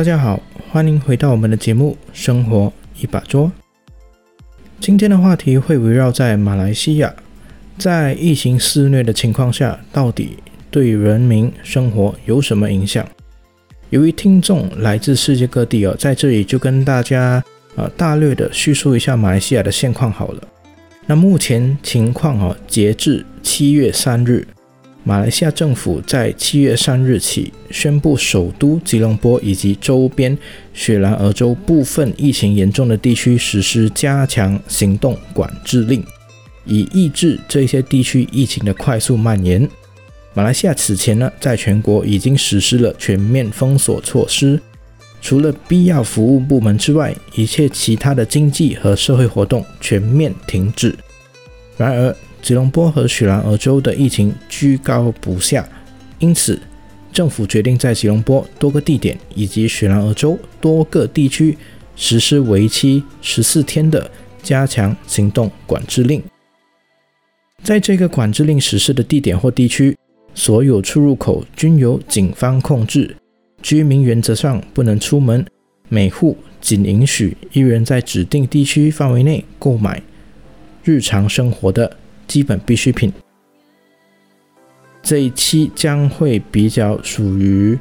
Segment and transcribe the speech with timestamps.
[0.00, 0.40] 大家好，
[0.72, 3.48] 欢迎回到我们的节目《生活一把桌》。
[4.80, 7.14] 今天的话题会围绕在马来西亚，
[7.76, 10.38] 在疫情肆虐的情况下，到底
[10.70, 13.06] 对人民生活有什么影响？
[13.90, 17.44] 由于听众来自世界各地哦，在这里就跟大家
[17.76, 20.42] 呃大略的叙述一下马来西亚的现况好了。
[21.04, 24.48] 那目前情况哦，截至七月三日。
[25.02, 30.36] 马来西亚政府在七月三日起宣布，首都吉隆坡以及周边
[30.74, 36.04] 雪兰莪州部分疫情严重的地区实施加强行动管制令，
[36.66, 39.66] 以抑制这些地区疫情的快速蔓延。
[40.34, 44.60] 马来西亚此前呢，在全国已经实施了全面封锁措施，
[45.22, 50.94] 除了必要服务部门之外，一切其他的经济和社会活动全面停止。
[51.76, 55.68] 然而，吉隆坡和雪兰莪州的疫情居高不下，
[56.18, 56.60] 因此
[57.12, 61.56] 政府决定在吉隆坡多个地点以及雪兰莪州多个地区
[61.96, 64.10] 实施为期十四天的
[64.42, 66.22] 加强行动管制令。
[67.62, 69.96] 在这个管制令实施的地点或地区，
[70.34, 73.14] 所有出入口均由警方控制，
[73.62, 75.44] 居民原则上不能出门，
[75.88, 80.02] 每户仅允许一人在指定地区范围内购买
[80.82, 81.98] 日常生活的。
[82.30, 83.12] 基本必需品。
[85.02, 87.76] 这一期将会比较属于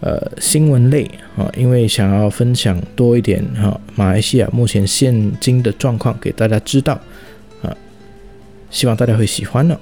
[0.00, 6.98] 呃新闻类啊，因为想要分享多一点哈马来西亚目前现今的状况给大家知道
[7.60, 7.76] 啊，
[8.70, 9.78] 希望大家会喜欢呢。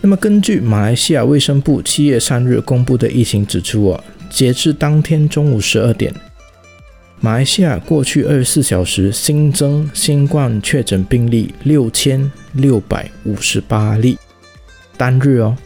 [0.00, 6.14] 那么根据马来西亚卫生部七月三日公布的疫情指出啊，截至当天中午十二点。
[7.20, 14.18] 马来西亚过去二十四小时新增新冠确诊病例六千六百五十八例，
[14.96, 15.56] 单日哦。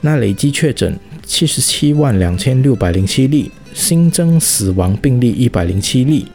[0.00, 6.28] 那累计确诊七十七万两千六百零七例，新增死亡病例一百零七例，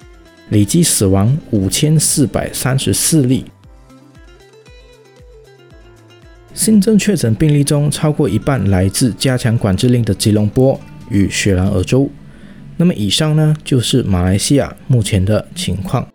[0.50, 3.46] 累计死亡五千四百三十四例。
[6.54, 10.78] 新增确诊病例中，超过一半来自加强管制令的吉隆坡
[11.10, 12.10] 与雪兰莪州。
[12.76, 16.06] 那么以上呢，就是马来西亚目前的情况。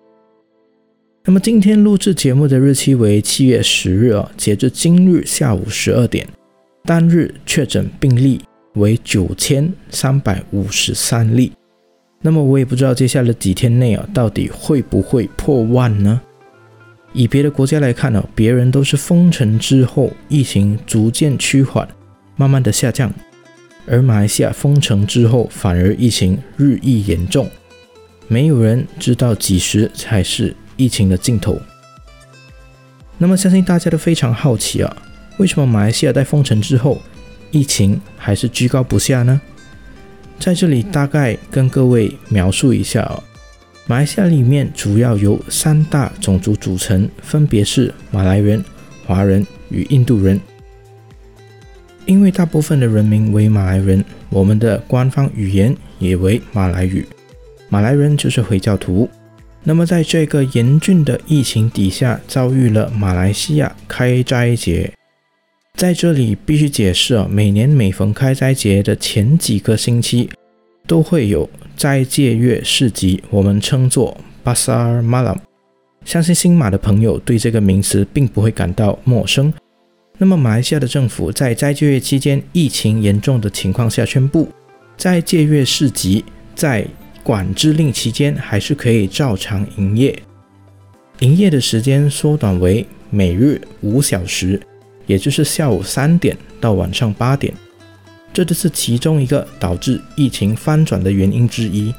[1.27, 6.29] 那么今天录制节目的日期为七月十日啊，截至今日下午十二点，
[6.85, 8.43] 单日确诊病例
[8.75, 11.51] 为九千三百五十三例。
[12.21, 16.21] 那么我也不知道接下来几天内啊，到底会不会破万呢？
[17.15, 21.89] 以别的国家来看呢，别人都是封城之后疫情逐渐趋缓，
[22.37, 23.11] 慢慢的下降。
[23.87, 27.49] 而马来西亚封城之后，反而疫情日益严重，
[28.29, 31.61] 没有人知道几时才是疫情的尽头。
[33.17, 34.97] 那么，相信大家都非常好奇啊，
[35.39, 37.01] 为什么马来西亚在封城之后，
[37.51, 39.41] 疫情还是居高不下呢？
[40.41, 43.23] 在这里大概跟各位描述一下啊，
[43.87, 48.63] 马来西亚里面主要由三大种族组成，分别是马来人、
[49.07, 50.41] 华人与印度人。
[52.05, 57.07] 因为大部分的人民为马来人，我们的官方语言也为马来语。
[57.69, 59.09] 马来人就是回教徒。
[59.67, 64.93] 那么，在这个严峻的疫情底下，遭遇了马来西亚开斋节。
[65.79, 70.29] 在这里必须解释啊，每年每逢开斋节的前几个星期，
[70.87, 74.15] 都会有斋戒月市集，我们称作
[74.45, 75.39] Basar Malam。
[76.05, 79.51] 相信新马的朋友对这个名词并不会感到陌生。
[80.19, 84.47] 那么，马来西亚的政府在斋戒月期间疫情严重的情况下，宣布
[84.99, 86.23] 斋戒月市集
[86.55, 86.87] 在
[87.25, 90.23] 管制令期间还是可以照常营业，
[91.21, 94.61] 营业的时间缩短为每日五小时，
[95.07, 97.53] 也就是下午三点到晚上八点。
[98.33, 101.95] 这就是其中一个导致疫情翻转的原因之一。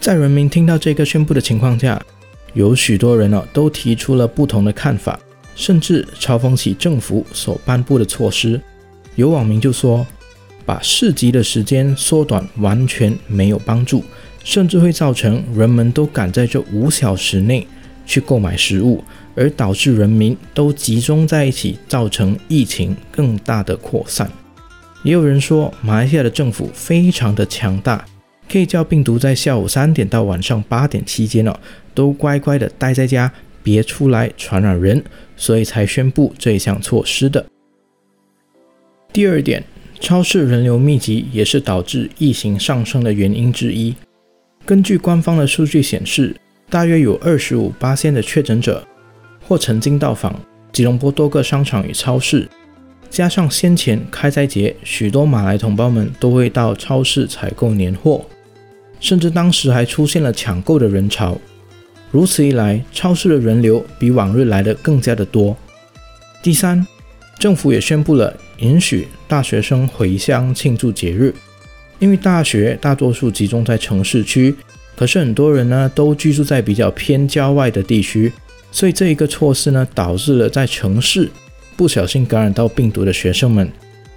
[0.00, 2.02] 在人民听到这个宣布的情况下，
[2.54, 5.20] 有许多人呢都提出了不同的看法。
[5.54, 8.58] 甚至嘲讽起政府所颁布的措施，
[9.16, 10.06] 有网民就说，
[10.64, 14.02] 把市集的时间缩短完全没有帮助，
[14.44, 17.66] 甚至会造成人们都赶在这五小时内
[18.06, 19.02] 去购买食物，
[19.34, 24.30] 而导致人民都集中在一起，造成疫情更大的扩散。
[25.02, 28.04] 也有人说，马来西亚的政府非常的强大，
[28.50, 31.58] 可以叫病毒在下午三点到晚上八点期间呢，
[31.94, 33.32] 都乖乖的待在家。
[33.64, 35.00] 别出来传染人，
[35.36, 37.46] 所以才宣布这项措施的。
[39.12, 39.62] 第二点，
[40.02, 43.94] 超市人流密集也是导致疫情上升的原因之一。
[44.66, 46.34] 根据官方的数据显示，
[46.68, 48.84] 大约有二十五八的确诊者
[49.46, 50.34] 或曾经到访
[50.72, 52.48] 吉隆坡多个商场与超市，
[53.10, 58.26] 加上先前开斋节，许多马来同胞们都会到超市采购年货，
[58.98, 61.38] 甚至当时还出现了抢购的人潮。
[62.10, 65.56] 如此一来，超市的人流比往日来的更加的多。
[66.42, 66.84] 第三，
[67.38, 71.34] 政府也宣布了允许大学生回乡庆祝节日，
[71.98, 74.54] 因为大学大多数集中在城市区，
[74.96, 78.32] 可是很多人呢都居住在比较偏郊外的地区，
[78.70, 81.28] 所以这一个措施呢导致了在城市。
[81.76, 83.68] 不小心感染到病毒的学生们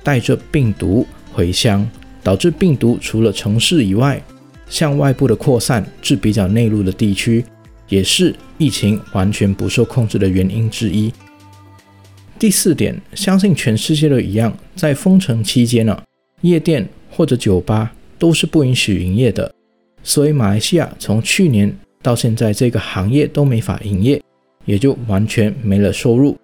[0.04, 1.90] 带着病毒回乡，
[2.22, 4.22] 导致病毒除了城市以外
[4.70, 7.44] 向外部的扩散至比较内陆的地区，
[7.90, 11.12] 也是疫情完全不受控制的原因之一。
[12.38, 16.04] 第四点，相信全世界都一样，在封城期间呢，
[16.42, 19.50] 夜店或者酒吧都是不允许营业的，
[20.04, 24.22] 所以马来西亚从去年到现在这个行业都没法营业，
[24.66, 26.38] 也就完全没了收入。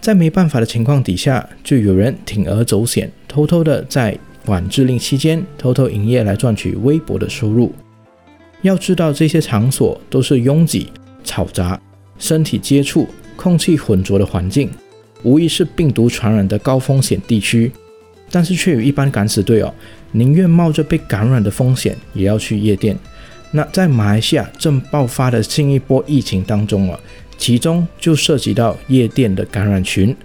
[0.00, 4.16] 在没办法的情况底下，就有人铤而走险，偷偷的在
[4.46, 7.72] 管制令期间偷偷营业来赚取微薄的收入。
[8.62, 10.88] 要知道，这些场所都是拥挤、
[11.24, 11.80] 嘈杂、
[12.18, 14.70] 身体接触、空气浑浊的环境，
[15.24, 17.72] 无疑是病毒传染的高风险地区。
[18.30, 19.74] 但是却有一般敢死队哦，
[20.12, 22.96] 宁愿冒着被感染的风险，也要去夜店。
[23.50, 26.98] 那在马来西亚正爆发的新一波疫情当中啊。
[27.36, 30.16] 其中就涉及到夜店的感染群，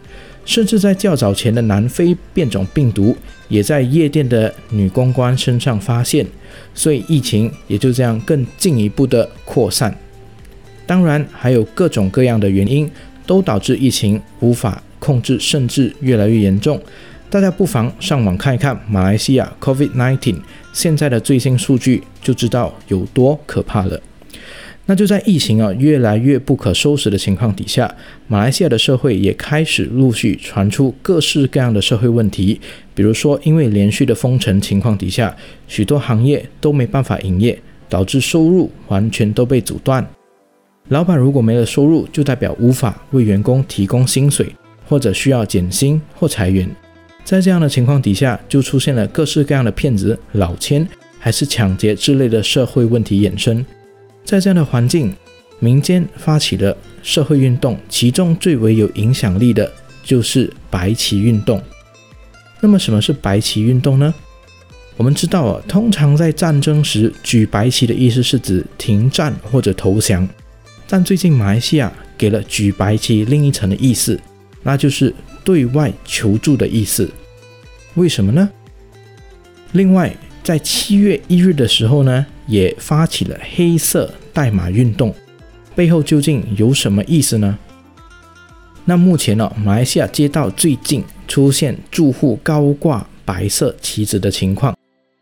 [0.45, 3.17] 甚至在较早前的南非变种病毒
[3.47, 6.25] 也在夜店的女公关身上发现，
[6.75, 9.93] 所以疫情也就这样更进一步的扩散。
[10.85, 12.89] 当然，还有各种各样的原因
[13.25, 16.79] 都导致疫情无法控制，甚至越来越严重。
[17.29, 20.35] 大家不妨上网看一看马来西亚 COVID-19
[20.73, 23.99] 现在的最新数据，就知道有多可怕了。
[24.85, 27.93] 那就在疫情啊越来越不可收拾的情况底下，
[28.27, 32.59] 马来西亚的社会也开始陆续传出各式各样的社会问题。
[32.95, 35.35] 比如说，因为连续的封城情况底下，
[35.67, 40.03] 许多行业都没办法营业，导致收入完全都被阻断。
[40.87, 44.47] 老板如果没了收入，就代表无法为员工提供薪水，
[44.89, 46.69] 或者需要减薪或裁员。
[47.23, 50.85] 在这样的情况底下，就出现了各式各样的骗子、老千
[51.19, 53.63] 还是抢劫之类的社会问题衍生。
[54.25, 55.15] 在这样的环境，
[55.59, 59.71] 民间发起的社会运动，其中最为有影响力的
[60.03, 61.61] 就是白旗运动。
[62.59, 64.11] 那么，什么是白旗运动呢？
[64.97, 70.27] 我们知道啊，通常在战争时举白旗的意思是指停战或者投降，
[70.87, 74.19] 但最近马来西亚给了举白旗另一层的意思，
[74.63, 75.13] 那就是
[75.43, 77.09] 对外求助的意思。
[77.95, 78.49] 为什么呢？
[79.71, 82.25] 另外，在七月一日的时候呢？
[82.47, 85.13] 也发起了黑色代码运动，
[85.75, 87.55] 背后究竟有什么意思呢？
[88.85, 94.75] 那目前呢，马来西亚街道最近出现住户高挂白色旗子的情况，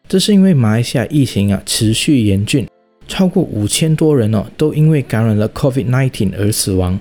[0.08, 2.66] 这是因为马来西亚疫情啊持续严峻，
[3.10, 6.98] 超过五千多人哦都因为感染了 COVID-19 而死亡。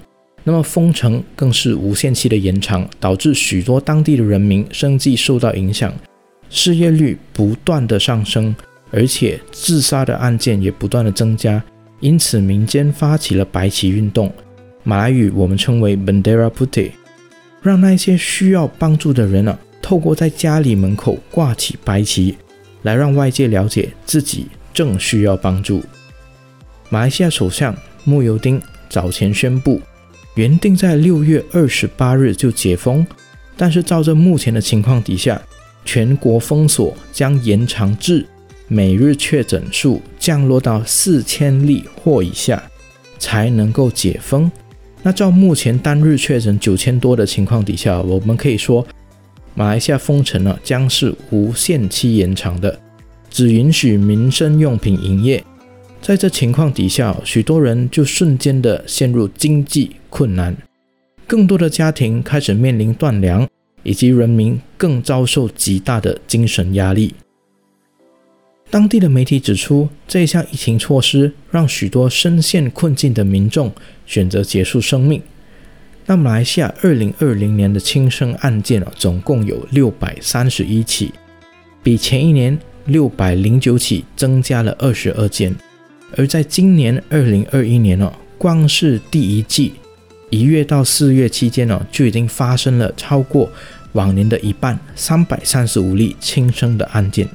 [0.48, 5.92] 那么封城更是无限期的延长，导致许多当地的人民生计受到影响，
[6.48, 8.54] 失业率不断的上升。
[8.92, 11.60] 而且自杀的案件也不断的增加，
[11.98, 14.32] 因此民间发起了白旗运动，
[14.84, 16.92] 马来语我们称为 Bendera Putih，
[17.60, 22.36] 让那些需要帮助的人啊，透过在家里门口挂起白旗，
[22.82, 25.82] 来让外界了解自己正需要帮助。
[26.88, 29.80] 马来西亚首相慕尤丁早前宣布，
[30.36, 33.06] 原定在六月二十八日就解封，
[33.56, 35.40] 但是照着目前的情况底下，
[35.82, 38.24] 全国封锁将延长至。
[38.68, 42.62] 每日确诊数降落到四千例或以下，
[43.18, 44.50] 才能够解封。
[45.02, 48.86] 那照目前单日确诊九千多的情况底下，我们可以说，
[49.54, 52.78] 马来西亚封城呢将是无限期延长的，
[53.30, 55.42] 只允许民生用品营业。
[56.00, 60.56] 在这情况底下，许多人就瞬间的陷入经济困难，
[61.26, 63.48] 更多的家庭开始面临断粮，
[63.82, 67.14] 以及人民更遭受极大的精神压力。
[68.70, 73.72] 当地的媒体指出，这项疫情措施让许多深陷困境的民众
[74.06, 75.20] 选择结束生命。
[76.04, 81.12] 那马来西亚二零二零年的轻生案件啊，总共有六百三十一起，
[81.82, 85.52] 比前一年六百零九起增加了二十二件。
[86.16, 89.74] 而在今年二零二一年哦，光是第一季
[90.30, 93.50] 一月到四月期间呢，就已经发生了超过
[93.92, 97.28] 往年的一半三百三十五例轻生的案件。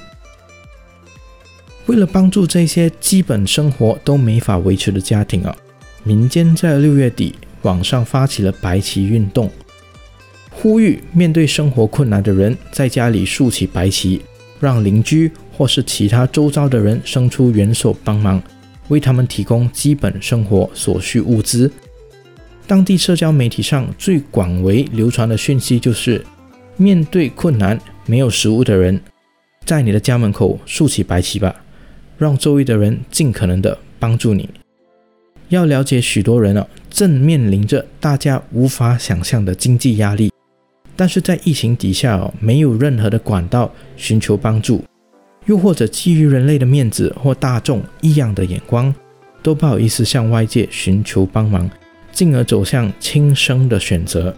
[1.85, 5.55] 为了帮助这些基本生活都没法维持的家庭啊，
[6.03, 9.49] 民间在六月底网上发起了白旗运动，
[10.49, 14.21] 呼吁面对生活困难的人在家里竖起白旗，
[14.59, 18.41] 让邻居或是其他周遭的人伸出援手帮忙，
[18.91, 21.71] 为他们提供基本生活所需物资。
[22.67, 26.23] 当地社交媒体上最广为流传的讯息就是：
[26.75, 28.99] 面对困难、没有食物的人，
[29.65, 31.55] 在你的家门口竖起白旗吧，
[32.17, 34.49] 让周围的人尽可能的帮助你。
[35.47, 40.31] 要了解，许多人啊，正面临着大家无法想象的经济压力，
[40.97, 44.83] 但是在疫情底下哦，没有任何的管道寻求帮助，
[45.45, 48.93] 又或者基于人类的面子或大众异样的眼光，
[49.41, 51.69] 都不好意思向外界寻求帮忙，
[52.11, 54.35] 进而走向轻生的选择。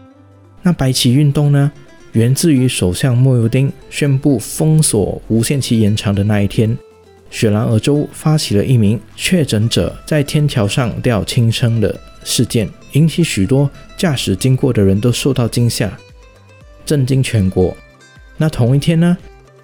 [0.62, 1.72] 那白旗运动呢，
[2.14, 6.78] 源自于首相莫尤丁宣布封锁无限期延长的那一天。
[7.30, 15.92] 雪兰莪州发起了一名确诊者在天桥上吊轻生的事件，引起许多驾驶经过的人都受到惊吓，
[16.86, 17.76] 震惊全国。
[18.38, 19.18] 那同一天呢，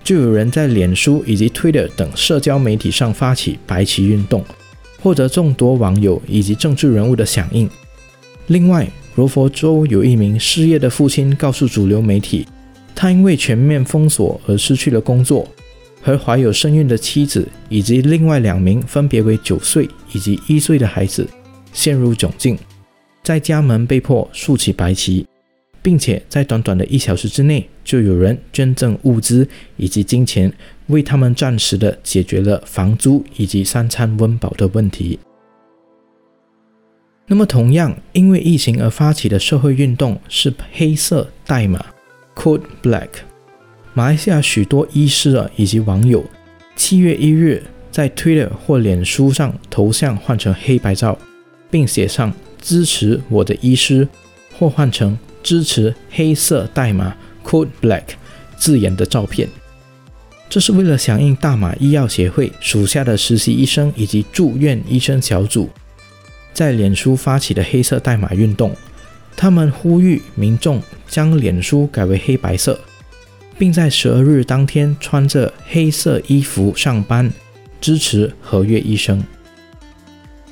[0.09, 4.43] 就有人在脸书以及 Twitter 等社交媒体上发起白旗运动，
[4.99, 7.69] 获得众多网友以及政治人物的响应。
[8.47, 12.47] 另外，罗佛州有一名失业的父亲告诉主流媒体，
[12.95, 15.47] 他因为全面封锁而失去了工作。
[16.01, 21.29] 和怀有身孕的妻子以及另外两名分别为九岁以及一岁的孩子
[21.71, 22.57] 陷入窘境，
[23.21, 25.27] 在家门被迫竖起白旗，
[25.81, 30.51] 并且在短短的一小时之内，就有人捐赠物资以及金钱，
[30.87, 35.19] 为他们暂时的解决了房租以及三餐温饱的问题。
[37.27, 41.85] 那么，同样因为疫情而发起的社会运动是黑色代码
[42.35, 43.09] （Code Black）。
[43.93, 46.23] 马来西亚许多医师啊以及网友，
[46.75, 51.17] 七月一日在 Twitter 或脸书上头像换成黑白照，
[51.69, 54.07] 并写上支持我的医师，
[54.57, 57.15] 或换成支持黑色代码
[57.45, 58.03] Code Black
[58.57, 59.47] 字眼的照片。
[60.49, 65.69] 这是为了响应大马医药协会属下的实习医生以及住院医生小组
[66.53, 68.75] 在脸书发起的黑色代码运动。
[69.35, 72.79] 他们呼吁民众将脸书改为黑白色。
[73.59, 77.29] 并在十二日当天穿着黑色衣服上班，
[77.81, 79.21] 支持合约医生。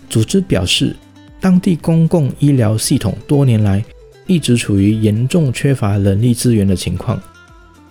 [0.10, 0.94] 组织表示，
[1.40, 3.82] 当地公共医疗系统多年来
[4.28, 7.20] 一直处于严重缺乏人力资源的情况。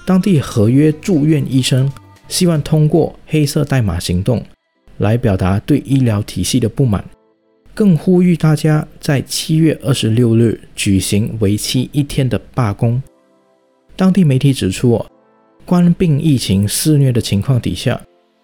[0.04, 1.90] 当地合约住院医生
[2.28, 4.44] 希望通过黑色代码行动
[4.98, 7.04] 来表达对医疗体系的不满，
[7.74, 13.02] 更呼吁大家在七月二十六日举行为期一天的罢工。
[13.96, 15.04] 当地媒体指出，
[15.64, 18.00] 冠病疫情肆虐的情况底下，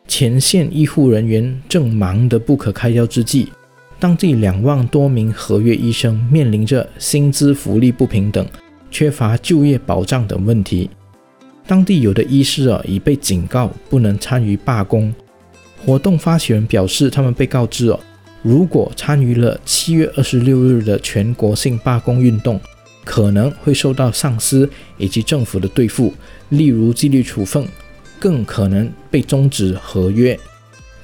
[0.08, 3.48] 前线医护人员正忙得不可开交之际，
[4.02, 8.44] 当地两万多名合约医生面临着薪资福利不平等、
[8.90, 10.90] 缺乏就业保障等问题。
[11.68, 15.14] 当地有的医师啊已被警告不能参与罢工。
[15.86, 18.00] 活动发起人表示，他们被告知哦，
[18.42, 22.60] 如果参与了七月二十六日的全国性罢工运动。
[23.04, 26.12] 可能会受到上司以及政府的对付，
[26.48, 27.64] 例如纪律处分，
[28.18, 30.36] 更可能被终止合约。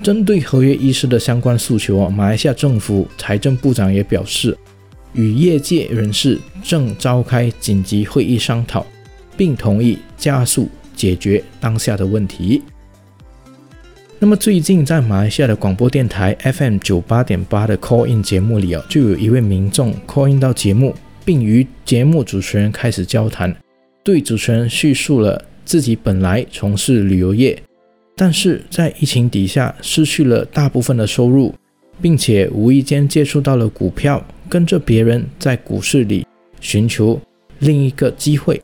[0.02, 4.56] 针对合约医师的相关诉求啊，马来西亚政府财政部长也表示，
[5.12, 8.86] 与业界人士正召开紧急会议商讨，
[9.36, 12.62] 并同意加速解决当下的问题。
[14.18, 20.94] 那么最近在马来西亚的广播电台 FM 九八点八的 Call In 节目里啊，就有一位民众 Call In 到节目。
[21.24, 23.54] 并与节目主持人开始交谈，
[24.02, 27.62] 对主持人叙述了自己本来从事旅游业，
[28.20, 31.54] 但是在疫情底下失去了大部分的收入，
[32.02, 36.26] 并且无意间接触到了股票，跟着别人在股市里
[36.60, 37.20] 寻求
[37.60, 38.60] 另一个机会，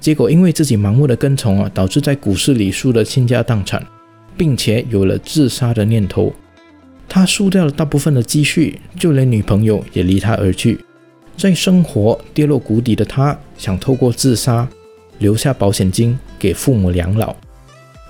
[0.00, 3.86] 结果因为自己盲目的跟从啊，导致在股市里输得倾家荡产，
[4.34, 6.32] 并且有了自杀的念头。
[7.06, 10.80] 他输掉了大部分的积蓄，就连女朋友也离他而去。
[11.36, 14.66] 在生活跌落谷底的他，想透过自杀
[15.18, 17.36] 留下保险金给父母养老。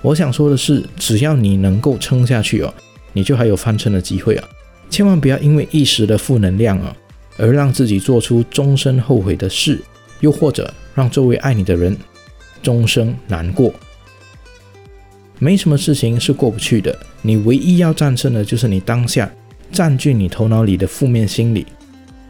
[0.01, 2.73] 我想说的是，只要你能够撑下去哦，
[3.13, 4.47] 你就还有翻身的机会啊！
[4.89, 6.95] 千万不要因为一时的负能量啊，
[7.37, 9.81] 而让自己做出终身后悔的事，
[10.21, 11.97] 又或者让周围爱你的人
[12.61, 13.73] 终生难过。
[15.39, 19.29] 没什么事情是过不去的，你唯一要战胜的就是你当下
[19.71, 21.65] 占据你头脑里的负面心理。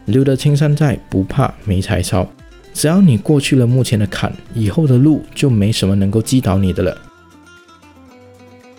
[0.06, 2.26] 留得青山在，不怕没柴烧。
[2.72, 6.96] 只要你过去了目前的坎，以后的路就没什么能够击倒你的了。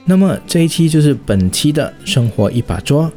[0.09, 3.11] 那么这一期就是本期的生活一把抓。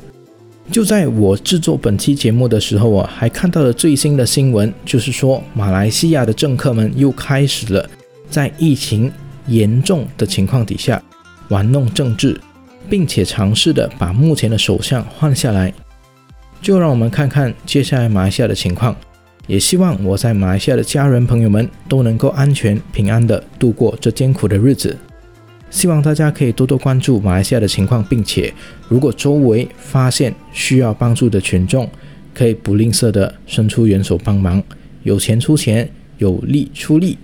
[0.71, 7.89] 就在我制作本期节目的时候啊，还看到了最新的新闻，就是说马来西亚的政客们又开始了
[8.29, 9.11] 在疫情
[9.47, 11.03] 严重的情况底下
[11.49, 12.39] 玩弄政治，
[12.91, 15.73] 并且尝试的把目前的首相换下来。
[16.61, 18.95] 就让我们看看接下来马来西亚的情况，
[19.47, 24.95] 也希望我在马来西亚的家人朋友们都能够安全平安的度过这艰苦的日子。
[25.73, 28.53] 希望大家可以多多关注马来西亚的情况，并且
[28.89, 31.89] 如果周围发现需要帮助的群众，
[32.35, 34.63] 可以不吝啬的伸出援手帮忙，
[35.03, 37.17] 有钱出钱，有力出力。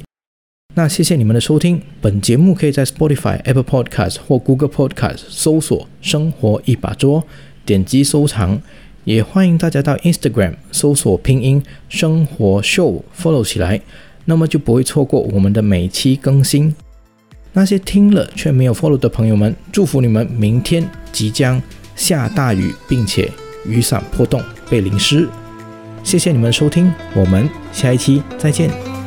[0.74, 7.22] 那谢谢你们的收听，本节目可以在 Spotify、Apple Podcast 或 Google Podcast 搜索“生活一把桌”，
[7.66, 8.60] 点击收藏。
[9.04, 13.80] 也欢迎大家到 Instagram 搜索拼音“生活秀 ”，follow 起来，
[14.24, 16.74] 那么就不会错过我们的每期更新。
[17.58, 21.60] 那些听了却没有 follow 的朋友们，祝福你们明天即将
[21.96, 23.28] 下大雨，并且
[23.66, 25.28] 雨伞破洞被淋湿。
[26.04, 28.97] 谢谢你们收听，我们下一期再见。